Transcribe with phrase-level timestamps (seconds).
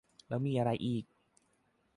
[0.27, 1.03] แล้วมีอะไรอีก